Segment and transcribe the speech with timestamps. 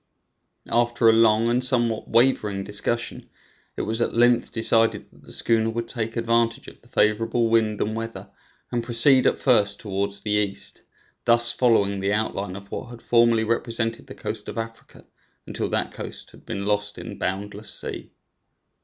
[0.71, 3.29] After a long and somewhat wavering discussion,
[3.77, 7.79] it was at length decided that the schooner should take advantage of the favorable wind
[7.81, 8.27] and weather,
[8.71, 10.81] and proceed at first towards the east,
[11.25, 15.05] thus following the outline of what had formerly represented the coast of Africa,
[15.45, 18.09] until that coast had been lost in boundless sea.